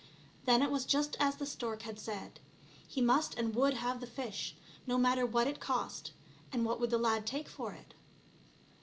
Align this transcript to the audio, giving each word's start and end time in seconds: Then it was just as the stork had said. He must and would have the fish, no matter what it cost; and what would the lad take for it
Then 0.45 0.63
it 0.63 0.71
was 0.71 0.85
just 0.85 1.15
as 1.19 1.35
the 1.35 1.45
stork 1.45 1.83
had 1.83 1.99
said. 1.99 2.39
He 2.87 3.01
must 3.01 3.35
and 3.37 3.53
would 3.53 3.75
have 3.75 3.99
the 3.99 4.07
fish, 4.07 4.55
no 4.87 4.97
matter 4.97 5.27
what 5.27 5.45
it 5.45 5.59
cost; 5.59 6.11
and 6.51 6.65
what 6.65 6.79
would 6.79 6.89
the 6.89 6.97
lad 6.97 7.27
take 7.27 7.47
for 7.47 7.73
it 7.73 7.93